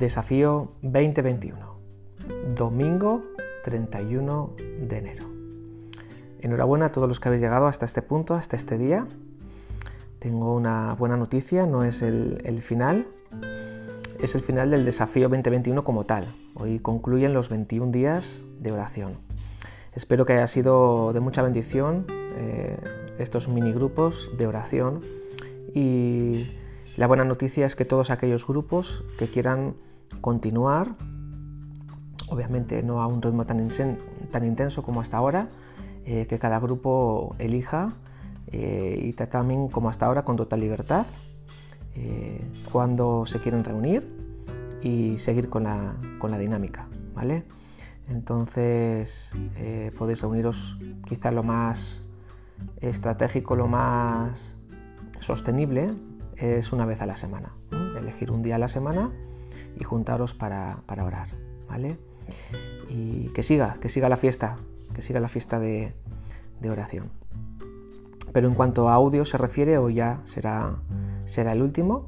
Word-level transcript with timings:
Desafío 0.00 0.72
2021. 0.80 1.58
Domingo 2.54 3.22
31 3.62 4.54
de 4.88 4.96
enero. 4.96 5.26
Enhorabuena 6.40 6.86
a 6.86 6.88
todos 6.88 7.06
los 7.06 7.20
que 7.20 7.28
habéis 7.28 7.42
llegado 7.42 7.66
hasta 7.66 7.84
este 7.84 8.00
punto, 8.00 8.32
hasta 8.32 8.56
este 8.56 8.78
día. 8.78 9.06
Tengo 10.18 10.54
una 10.54 10.94
buena 10.94 11.18
noticia, 11.18 11.66
no 11.66 11.84
es 11.84 12.00
el, 12.00 12.62
final, 12.62 13.08
es 14.18 14.34
el 14.34 14.40
final 14.40 14.70
del 14.70 14.86
desafío 14.86 15.28
2021 15.28 15.82
como 15.82 16.06
tal. 16.06 16.34
Hoy 16.54 16.78
concluyen 16.78 17.34
los 17.34 17.50
21 17.50 17.92
días 17.92 18.42
de 18.58 18.72
oración. 18.72 19.18
Espero 19.92 20.24
que 20.24 20.32
haya 20.32 20.46
sido 20.46 21.12
de 21.12 21.20
mucha 21.20 21.42
bendición 21.42 22.06
eh, 22.08 22.78
estos 23.18 23.48
mini 23.48 23.70
grupos 23.74 24.30
de 24.38 24.46
oración 24.46 25.02
y 25.74 26.46
la 26.96 27.06
buena 27.06 27.24
noticia 27.24 27.66
es 27.66 27.76
que 27.76 27.84
todos 27.84 28.08
aquellos 28.10 28.46
grupos 28.46 29.04
que 29.18 29.28
quieran 29.28 29.74
continuar, 30.20 30.96
obviamente 32.28 32.82
no 32.82 33.00
a 33.00 33.06
un 33.06 33.22
ritmo 33.22 33.44
tan, 33.46 33.68
tan 34.30 34.44
intenso 34.44 34.82
como 34.82 35.00
hasta 35.00 35.16
ahora, 35.16 35.48
eh, 36.04 36.26
que 36.26 36.38
cada 36.38 36.58
grupo 36.58 37.34
elija 37.38 37.94
eh, 38.48 38.98
y 39.02 39.12
también 39.12 39.68
como 39.68 39.88
hasta 39.88 40.06
ahora 40.06 40.24
con 40.24 40.36
total 40.36 40.60
libertad 40.60 41.06
eh, 41.94 42.42
cuando 42.72 43.26
se 43.26 43.40
quieren 43.40 43.64
reunir 43.64 44.08
y 44.82 45.18
seguir 45.18 45.48
con 45.48 45.64
la, 45.64 45.94
con 46.18 46.30
la 46.30 46.38
dinámica, 46.38 46.88
¿vale? 47.14 47.44
Entonces 48.08 49.34
podéis 49.96 50.20
reuniros 50.20 50.78
quizá 51.06 51.30
lo 51.30 51.44
más 51.44 52.02
estratégico, 52.80 53.54
lo 53.54 53.68
más 53.68 54.56
sostenible 55.20 55.94
es 56.36 56.72
una 56.72 56.86
vez 56.86 57.02
a 57.02 57.06
la 57.06 57.14
semana. 57.14 57.54
Elegir 57.96 58.32
un 58.32 58.42
día 58.42 58.56
a 58.56 58.58
la 58.58 58.66
semana 58.66 59.12
y 59.78 59.84
juntaros 59.84 60.34
para, 60.34 60.82
orar, 60.88 61.28
¿vale? 61.68 61.98
Y 62.88 63.28
que 63.28 63.42
siga, 63.42 63.76
que 63.80 63.88
siga 63.88 64.08
la 64.08 64.16
fiesta, 64.16 64.58
que 64.94 65.02
siga 65.02 65.20
la 65.20 65.28
fiesta 65.28 65.58
de, 65.58 65.94
oración. 66.68 67.10
Pero 68.32 68.48
en 68.48 68.54
cuanto 68.54 68.88
a 68.88 68.94
audio 68.94 69.24
se 69.24 69.38
refiere, 69.38 69.78
hoy 69.78 69.94
ya 69.94 70.20
será, 70.24 70.76
será 71.24 71.52
el 71.52 71.62
último. 71.62 72.06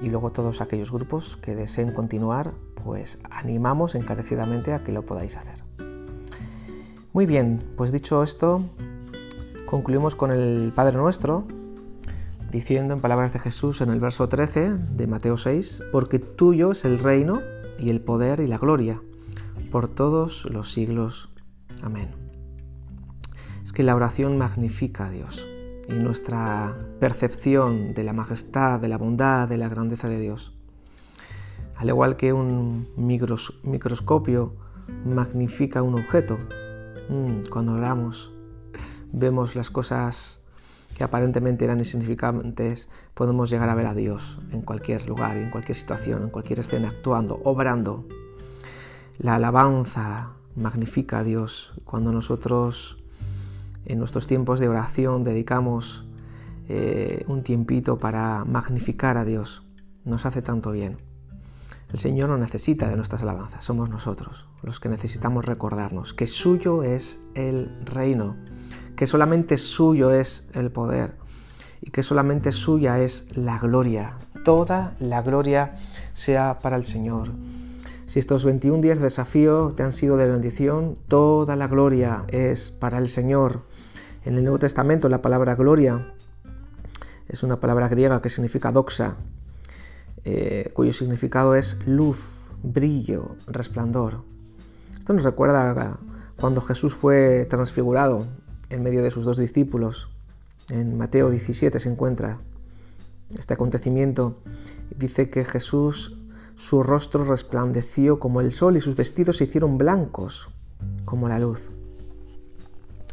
Y 0.00 0.10
luego 0.10 0.30
todos 0.30 0.60
aquellos 0.60 0.92
grupos 0.92 1.36
que 1.36 1.54
deseen 1.54 1.92
continuar, 1.92 2.52
pues 2.84 3.18
animamos 3.30 3.94
encarecidamente 3.94 4.72
a 4.72 4.78
que 4.78 4.92
lo 4.92 5.04
podáis 5.04 5.36
hacer. 5.36 5.56
Muy 7.12 7.26
bien, 7.26 7.58
pues 7.76 7.90
dicho 7.90 8.22
esto, 8.22 8.62
concluimos 9.66 10.14
con 10.14 10.30
el 10.30 10.72
Padre 10.74 10.96
Nuestro, 10.98 11.46
diciendo 12.50 12.94
en 12.94 13.00
palabras 13.00 13.32
de 13.32 13.38
Jesús 13.38 13.80
en 13.80 13.90
el 13.90 14.00
verso 14.00 14.28
13 14.28 14.74
de 14.74 15.06
Mateo 15.06 15.36
6, 15.36 15.84
porque 15.92 16.18
tuyo 16.18 16.72
es 16.72 16.84
el 16.84 16.98
reino 16.98 17.40
y 17.78 17.90
el 17.90 18.00
poder 18.00 18.40
y 18.40 18.46
la 18.46 18.58
gloria 18.58 19.00
por 19.70 19.88
todos 19.88 20.46
los 20.50 20.72
siglos. 20.72 21.30
Amén. 21.82 22.10
Es 23.62 23.72
que 23.72 23.82
la 23.82 23.94
oración 23.94 24.38
magnifica 24.38 25.06
a 25.06 25.10
Dios 25.10 25.46
y 25.88 25.94
nuestra 25.94 26.76
percepción 27.00 27.94
de 27.94 28.04
la 28.04 28.12
majestad, 28.12 28.80
de 28.80 28.88
la 28.88 28.98
bondad, 28.98 29.48
de 29.48 29.58
la 29.58 29.68
grandeza 29.68 30.08
de 30.08 30.18
Dios. 30.18 30.54
Al 31.76 31.88
igual 31.88 32.16
que 32.16 32.32
un 32.32 32.88
microscopio 32.96 34.56
magnifica 35.04 35.82
un 35.82 35.94
objeto, 35.94 36.38
mm, 37.08 37.48
cuando 37.50 37.74
oramos 37.74 38.32
vemos 39.12 39.54
las 39.56 39.70
cosas 39.70 40.40
que 40.98 41.04
aparentemente 41.04 41.64
eran 41.64 41.78
insignificantes, 41.78 42.88
podemos 43.14 43.48
llegar 43.48 43.68
a 43.68 43.74
ver 43.74 43.86
a 43.86 43.94
Dios 43.94 44.40
en 44.50 44.62
cualquier 44.62 45.08
lugar, 45.08 45.36
en 45.36 45.50
cualquier 45.50 45.76
situación, 45.76 46.24
en 46.24 46.30
cualquier 46.30 46.58
escena, 46.58 46.88
actuando, 46.88 47.40
obrando. 47.44 48.04
La 49.18 49.36
alabanza 49.36 50.32
magnifica 50.56 51.20
a 51.20 51.24
Dios 51.24 51.72
cuando 51.84 52.12
nosotros 52.12 52.98
en 53.86 53.98
nuestros 53.98 54.26
tiempos 54.26 54.58
de 54.60 54.68
oración 54.68 55.22
dedicamos 55.22 56.04
eh, 56.68 57.24
un 57.28 57.42
tiempito 57.42 57.96
para 57.96 58.44
magnificar 58.44 59.16
a 59.16 59.24
Dios. 59.24 59.62
Nos 60.04 60.26
hace 60.26 60.42
tanto 60.42 60.72
bien. 60.72 60.96
El 61.92 62.00
Señor 62.00 62.28
no 62.28 62.36
necesita 62.36 62.88
de 62.90 62.96
nuestras 62.96 63.22
alabanzas, 63.22 63.64
somos 63.64 63.88
nosotros 63.88 64.46
los 64.62 64.78
que 64.78 64.90
necesitamos 64.90 65.44
recordarnos 65.46 66.12
que 66.12 66.26
suyo 66.26 66.82
es 66.82 67.20
el 67.34 67.70
reino 67.86 68.36
que 68.98 69.06
solamente 69.06 69.58
suyo 69.58 70.10
es 70.10 70.44
el 70.54 70.72
poder 70.72 71.12
y 71.80 71.92
que 71.92 72.02
solamente 72.02 72.50
suya 72.50 72.98
es 72.98 73.26
la 73.36 73.56
gloria. 73.60 74.18
Toda 74.44 74.96
la 74.98 75.22
gloria 75.22 75.76
sea 76.14 76.58
para 76.58 76.74
el 76.74 76.82
Señor. 76.82 77.30
Si 78.06 78.18
estos 78.18 78.44
21 78.44 78.80
días 78.80 78.98
de 78.98 79.04
desafío 79.04 79.68
te 79.68 79.84
han 79.84 79.92
sido 79.92 80.16
de 80.16 80.26
bendición, 80.26 80.98
toda 81.06 81.54
la 81.54 81.68
gloria 81.68 82.24
es 82.26 82.72
para 82.72 82.98
el 82.98 83.08
Señor. 83.08 83.62
En 84.24 84.34
el 84.34 84.42
Nuevo 84.42 84.58
Testamento 84.58 85.08
la 85.08 85.22
palabra 85.22 85.54
gloria 85.54 86.12
es 87.28 87.44
una 87.44 87.60
palabra 87.60 87.86
griega 87.86 88.20
que 88.20 88.30
significa 88.30 88.72
doxa, 88.72 89.14
eh, 90.24 90.72
cuyo 90.74 90.92
significado 90.92 91.54
es 91.54 91.78
luz, 91.86 92.50
brillo, 92.64 93.36
resplandor. 93.46 94.24
Esto 94.98 95.12
nos 95.12 95.22
recuerda 95.22 96.00
cuando 96.34 96.60
Jesús 96.62 96.96
fue 96.96 97.46
transfigurado 97.48 98.26
en 98.70 98.82
medio 98.82 99.02
de 99.02 99.10
sus 99.10 99.24
dos 99.24 99.36
discípulos. 99.36 100.08
En 100.70 100.96
Mateo 100.98 101.30
17 101.30 101.80
se 101.80 101.88
encuentra 101.88 102.38
este 103.38 103.54
acontecimiento. 103.54 104.36
Dice 104.96 105.28
que 105.28 105.44
Jesús, 105.44 106.18
su 106.56 106.82
rostro 106.82 107.24
resplandeció 107.24 108.18
como 108.18 108.40
el 108.40 108.52
sol 108.52 108.76
y 108.76 108.80
sus 108.80 108.96
vestidos 108.96 109.36
se 109.36 109.44
hicieron 109.44 109.78
blancos 109.78 110.50
como 111.04 111.28
la 111.28 111.38
luz. 111.38 111.70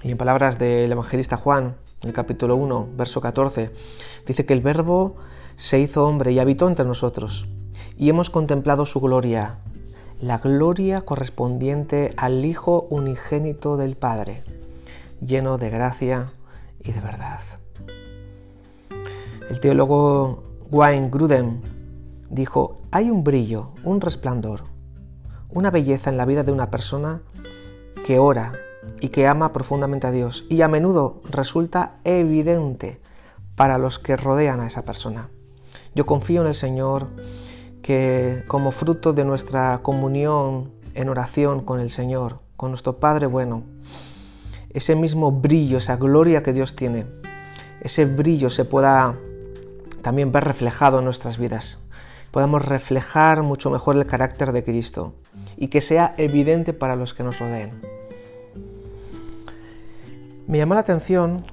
Y 0.04 0.12
en 0.12 0.18
palabras 0.18 0.60
del 0.60 0.92
evangelista 0.92 1.38
Juan, 1.38 1.78
en 2.02 2.12
capítulo 2.12 2.56
1, 2.56 2.90
verso 2.98 3.22
14, 3.22 3.72
dice 4.28 4.46
que 4.46 4.54
el 4.54 4.62
verbo 4.62 5.16
se 5.56 5.80
hizo 5.80 6.06
hombre 6.06 6.32
y 6.32 6.40
habitó 6.40 6.68
entre 6.68 6.86
nosotros, 6.86 7.48
y 7.98 8.10
hemos 8.10 8.30
contemplado 8.30 8.86
su 8.86 9.00
gloria, 9.00 9.60
la 10.22 10.38
gloria 10.38 11.02
correspondiente 11.02 12.12
al 12.18 12.46
Hijo 12.46 12.88
unigénito 12.90 13.78
del 13.78 13.96
Padre 13.96 14.44
lleno 15.22 15.58
de 15.58 15.70
gracia 15.70 16.28
y 16.84 16.92
de 16.92 17.02
verdad. 17.02 17.42
El 19.50 19.60
teólogo 19.60 20.44
Wayne 20.72 21.10
Grudem 21.10 21.62
dijo, 22.30 22.82
hay 22.92 23.10
un 23.10 23.24
brillo, 23.24 23.72
un 23.84 24.02
resplandor, 24.02 24.64
una 25.50 25.72
belleza 25.72 26.10
en 26.10 26.18
la 26.18 26.26
vida 26.26 26.44
de 26.44 26.52
una 26.52 26.70
persona 26.70 27.22
que 28.06 28.20
ora 28.20 28.54
y 29.00 29.10
que 29.10 29.28
ama 29.28 29.54
profundamente 29.54 30.08
a 30.08 30.12
Dios 30.12 30.46
y 30.50 30.62
a 30.62 30.68
menudo 30.68 31.22
resulta 31.30 31.98
evidente 32.04 33.00
para 33.56 33.78
los 33.78 34.00
que 34.00 34.18
rodean 34.18 34.60
a 34.60 34.68
esa 34.68 34.84
persona. 34.84 35.30
Yo 35.94 36.06
confío 36.06 36.42
en 36.42 36.48
el 36.48 36.56
Señor 36.56 37.08
que 37.82 38.44
como 38.48 38.72
fruto 38.72 39.14
de 39.14 39.26
nuestra 39.26 39.80
comunión 39.82 40.72
en 40.94 41.10
oración 41.10 41.62
con 41.62 41.80
el 41.80 41.92
Señor, 41.92 42.40
con 42.58 42.72
nuestro 42.72 42.98
Padre 42.98 43.28
bueno, 43.28 43.64
ese 44.76 44.96
mismo 44.96 45.32
brillo, 45.32 45.78
esa 45.78 45.96
gloria 45.96 46.44
que 46.44 46.52
Dios 46.52 46.76
tiene, 46.76 47.06
ese 47.80 48.06
brillo 48.06 48.50
se 48.50 48.66
pueda 48.66 49.16
también 50.02 50.34
ver 50.34 50.44
reflejado 50.44 51.00
en 51.00 51.06
nuestras 51.06 51.38
vidas. 51.38 51.80
Podamos 52.30 52.66
reflejar 52.66 53.42
mucho 53.42 53.72
mejor 53.72 53.96
el 53.96 54.06
carácter 54.06 54.52
de 54.52 54.66
Cristo 54.66 55.16
y 55.56 55.70
que 55.70 55.80
sea 55.80 56.14
evidente 56.18 56.74
para 56.74 56.98
los 56.98 57.14
que 57.14 57.24
nos 57.24 57.40
rodeen. 57.40 57.82
Me 60.46 60.58
llamó 60.58 60.74
la 60.74 60.82
atención 60.82 61.46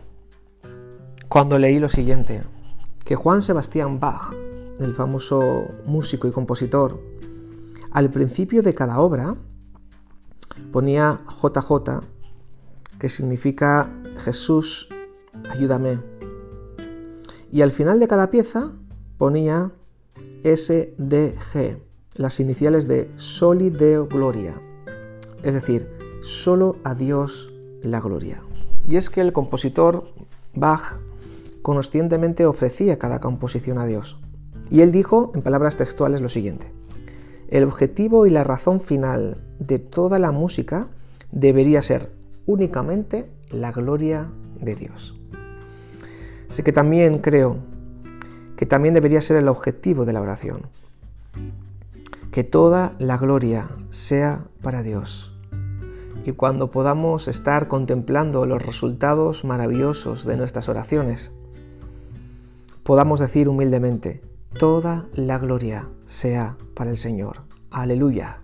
cuando 1.29 1.58
leí 1.58 1.79
lo 1.79 1.88
siguiente, 1.88 2.41
que 3.05 3.14
Juan 3.14 3.41
Sebastián 3.41 4.00
Bach, 4.00 4.35
el 4.81 4.94
famoso 4.94 5.69
músico 5.87 6.26
y 6.26 6.32
compositor, 6.32 7.00
al 7.93 8.11
principio 8.11 8.64
de 8.64 8.75
cada 8.75 8.99
obra 8.99 9.37
ponía 10.73 11.20
JJ 11.29 12.02
que 13.02 13.08
significa 13.08 13.93
Jesús, 14.16 14.88
ayúdame. 15.50 15.99
Y 17.50 17.62
al 17.62 17.72
final 17.72 17.99
de 17.99 18.06
cada 18.06 18.31
pieza 18.31 18.75
ponía 19.19 19.72
SDG, 20.44 21.78
las 22.16 22.38
iniciales 22.38 22.87
de 22.87 23.10
Soli 23.16 23.70
Deo 23.70 24.06
Gloria, 24.06 24.54
es 25.43 25.54
decir, 25.54 25.88
solo 26.20 26.76
a 26.84 26.94
Dios 26.94 27.52
la 27.82 28.00
gloria. 28.00 28.40
Y 28.87 28.94
es 28.94 29.10
que 29.10 29.20
el 29.20 29.32
compositor 29.32 30.04
Bach 30.54 31.00
conscientemente 31.62 32.46
ofrecía 32.46 33.00
cada 33.00 33.19
composición 33.19 33.78
a 33.78 33.87
Dios. 33.87 34.20
Y 34.70 34.82
él 34.82 34.93
dijo, 34.93 35.32
en 35.34 35.43
palabras 35.43 35.76
textuales, 35.76 36.20
lo 36.20 36.28
siguiente. 36.28 36.72
El 37.49 37.64
objetivo 37.64 38.26
y 38.26 38.31
la 38.31 38.44
razón 38.44 38.81
final 38.81 39.43
de 39.58 39.81
toda 39.81 40.20
la 40.20 40.31
música 40.31 40.87
debería 41.32 41.82
ser 41.82 42.22
únicamente 42.47 43.31
la 43.50 43.73
gloria 43.73 44.31
de 44.61 44.75
Dios. 44.75 45.19
Así 46.49 46.62
que 46.62 46.73
también 46.73 47.19
creo 47.19 47.59
que 48.56 48.67
también 48.67 48.94
debería 48.94 49.21
ser 49.21 49.37
el 49.37 49.49
objetivo 49.49 50.05
de 50.05 50.12
la 50.12 50.21
oración. 50.21 50.67
Que 52.31 52.44
toda 52.44 52.94
la 52.99 53.19
gloria 53.19 53.69
sea 53.91 54.44
para 54.62 54.83
Dios. 54.83 55.37
Y 56.25 56.33
cuando 56.33 56.71
podamos 56.71 57.27
estar 57.27 57.69
contemplando 57.69 58.47
los 58.47 58.65
resultados 58.65 59.45
maravillosos 59.45 60.25
de 60.25 60.37
nuestras 60.37 60.69
oraciones, 60.69 61.33
podamos 62.85 63.21
decir 63.21 63.49
humildemente, 63.49 64.23
toda 64.59 65.09
la 65.15 65.38
gloria 65.38 65.88
sea 66.06 66.56
para 66.75 66.91
el 66.91 66.99
Señor. 66.99 67.43
Aleluya. 67.71 68.38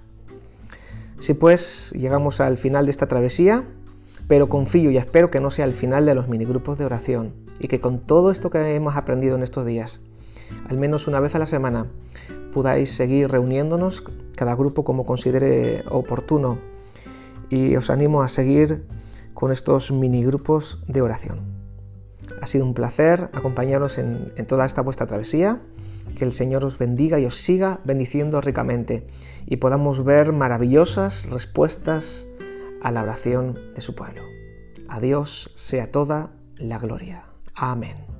Si 1.19 1.35
pues 1.35 1.93
llegamos 1.93 2.41
al 2.41 2.59
final 2.59 2.87
de 2.87 2.91
esta 2.91 3.07
travesía, 3.07 3.69
pero 4.29 4.49
confío 4.49 4.91
y 4.91 4.99
espero 4.99 5.31
que 5.31 5.41
no 5.41 5.51
sea 5.51 5.65
el 5.65 5.73
final 5.73 6.07
de 6.07 6.15
los 6.15 6.29
minigrupos 6.29 6.79
de 6.79 6.85
oración 6.85 7.35
y 7.59 7.67
que 7.67 7.81
con 7.81 7.99
todo 7.99 8.31
esto 8.31 8.51
que 8.51 8.75
hemos 8.75 8.97
aprendido 8.97 9.35
en 9.35 9.43
estos 9.43 9.67
días, 9.67 10.01
al 10.69 10.77
menos 10.77 11.09
una 11.09 11.19
vez 11.19 11.35
a 11.35 11.39
la 11.39 11.47
semana, 11.47 11.87
podáis 12.53 12.95
seguir 12.95 13.31
reuniéndonos, 13.31 14.05
cada 14.37 14.55
grupo 14.55 14.85
como 14.85 15.05
considere 15.05 15.83
oportuno, 15.91 16.59
y 17.51 17.75
os 17.77 17.91
animo 17.91 18.23
a 18.23 18.29
seguir 18.29 18.87
con 19.33 19.51
estos 19.51 19.91
minigrupos 19.91 20.83
de 20.87 21.01
oración. 21.03 21.41
Ha 22.43 22.47
sido 22.47 22.65
un 22.67 22.75
placer 22.75 23.31
acompañaros 23.33 23.99
en, 23.99 24.33
en 24.37 24.47
toda 24.47 24.67
esta 24.67 24.83
vuestra 24.83 25.07
travesía 25.07 25.61
que 26.17 26.25
el 26.25 26.33
Señor 26.33 26.65
os 26.65 26.79
bendiga 26.79 27.19
y 27.19 27.25
os 27.25 27.37
siga 27.37 27.81
bendiciendo 27.85 28.41
ricamente 28.41 29.07
y 29.47 29.57
podamos 29.57 30.05
ver 30.05 30.33
maravillosas 30.33 31.29
respuestas 31.31 32.28
a 32.83 32.91
la 32.93 33.03
oración 33.03 33.59
de 33.75 33.81
su 33.81 33.95
pueblo. 33.95 34.23
A 34.89 35.01
Dios 35.01 35.51
sea 35.55 35.91
toda 35.91 36.33
la 36.57 36.79
gloria. 36.79 37.25
Amén. 37.55 38.18